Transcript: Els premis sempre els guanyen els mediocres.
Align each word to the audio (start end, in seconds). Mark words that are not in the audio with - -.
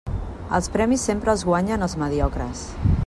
Els 0.59 0.69
premis 0.77 1.03
sempre 1.09 1.31
els 1.35 1.45
guanyen 1.49 1.87
els 1.89 1.97
mediocres. 2.05 2.65